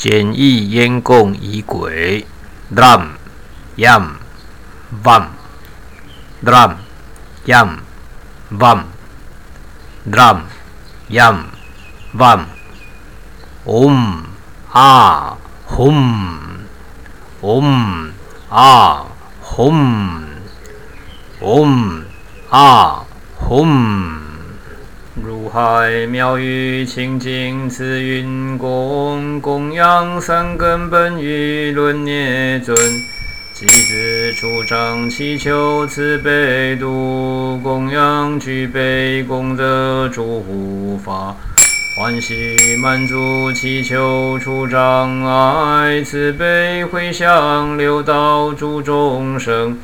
[0.00, 2.24] 简易烟供仪轨
[2.74, 3.08] ，drum
[3.76, 4.16] yam
[5.04, 5.24] bum
[6.42, 6.76] drum
[7.44, 7.68] yam
[8.48, 8.80] bum
[10.06, 10.40] drum
[11.10, 11.44] yam
[12.14, 12.46] bum
[13.66, 14.24] om
[14.72, 15.36] ah
[15.66, 16.64] hum
[17.42, 18.10] om
[18.48, 19.04] ah
[19.42, 20.24] hum
[21.42, 22.04] om
[22.48, 23.04] ah
[23.36, 24.19] hum
[25.16, 32.76] 如海妙语清净慈云供供养三根本与轮涅尊，
[33.52, 41.34] 即自出掌祈求慈悲度供养具备功德诸护法，
[41.98, 49.76] 欢喜满足祈求出障碍慈悲回向六道诸众生。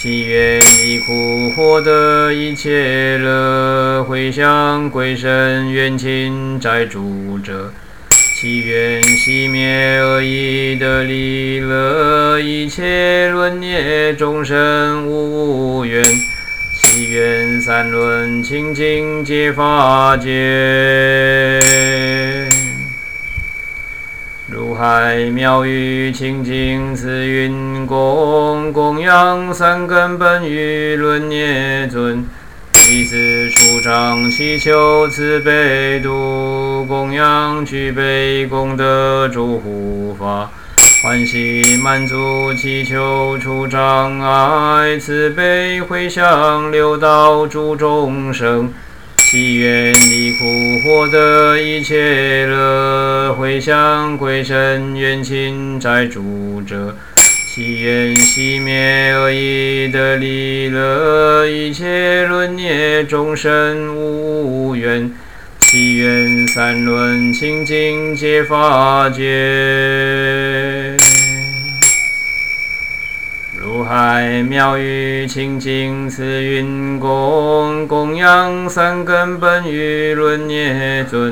[0.00, 7.72] 祈愿离苦获得一切乐，回向归身愿亲债主者。
[8.36, 16.00] 祈愿熄灭恶意的离乐，一切轮孽众生无怨。
[16.80, 20.28] 祈愿三轮清净皆法界。
[24.78, 32.24] 海妙语清净慈云供供养三根本与轮涅尊，
[32.72, 40.48] 弟子出掌祈求慈悲度供养具备功德诸护法，
[41.02, 48.72] 欢喜满足祈求除障碍慈悲回向六道诸众生。
[49.30, 56.96] 祈愿离苦获得一切乐，回向归身愿亲债主者。
[57.54, 65.12] 祈愿熄灭恶意的离乐，一切轮孽众生无怨。
[65.58, 70.96] 祈愿三轮清净皆法界。
[73.88, 81.30] 海妙语清净慈云供供养三根本与轮涅尊，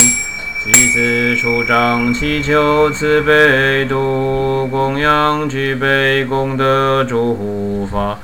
[0.65, 8.19] 即自出掌祈求慈悲度供养具备功德诸护法，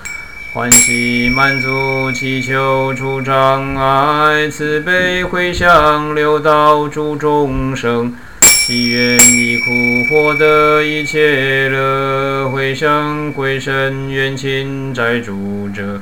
[0.54, 8.16] 欢喜满足祈求出障碍慈悲回向六道诸众生。
[8.64, 16.00] 祈愿离苦获得一切乐，回向归身愿亲在诸者。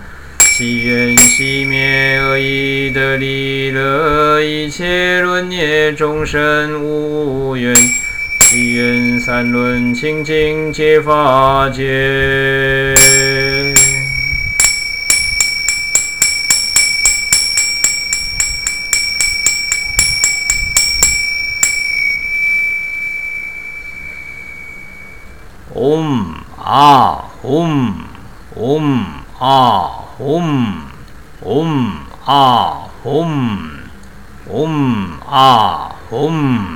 [0.58, 7.74] 祈愿熄灭恶意的离乐，一切轮孽众生无怨。
[8.40, 12.94] 祈愿三轮清净皆法界。
[25.80, 27.10] ओम आ
[27.44, 28.04] ओम
[28.56, 29.06] ओम
[29.42, 29.78] आ
[30.20, 30.82] ओम
[31.46, 31.98] ओम
[32.28, 32.68] आ
[33.06, 33.70] ओम
[34.50, 35.78] ओम आ
[36.12, 36.68] ओम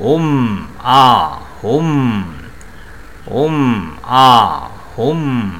[0.00, 1.26] ओम आ
[1.64, 2.24] ओम
[3.28, 4.56] ओम आ
[4.98, 5.52] ओम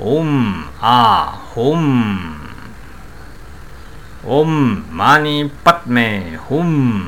[0.00, 1.24] ओम आ
[1.58, 2.20] ओम
[4.26, 7.02] ओम मानी पत में हुम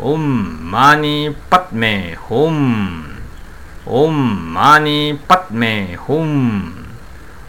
[0.00, 0.20] ओम
[0.62, 3.09] मानी पत में हुम।
[3.88, 6.72] ओम मानी पद्मे हुम।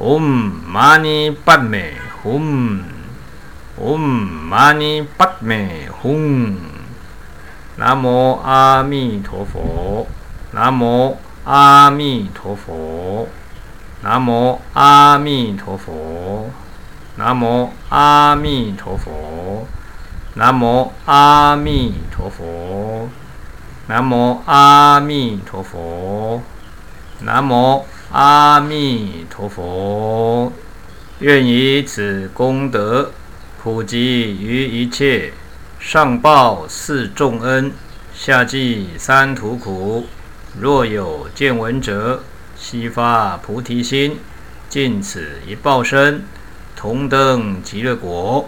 [0.00, 2.80] ओम मानी पद्मे हुम।
[3.78, 4.02] ओम
[4.44, 6.56] मानी पद्मे हुम।
[7.78, 10.06] नमो आमी थोफो
[10.54, 13.28] नमो आमी थोफो
[14.04, 15.98] नमो आमी थोफो
[17.16, 19.66] 南无阿弥陀佛，
[20.34, 23.10] 南无阿弥陀佛，
[23.86, 26.42] 南无阿弥陀佛，
[27.20, 30.50] 南无阿弥陀佛。
[31.18, 33.10] 愿以此功德，
[33.62, 35.34] 普及于一切，
[35.78, 37.72] 上报四重恩，
[38.14, 40.06] 下济三途苦。
[40.58, 42.24] 若有见闻者，
[42.56, 44.18] 悉发菩提心，
[44.70, 46.24] 尽此一报身。
[46.82, 48.44] 同登极乐国。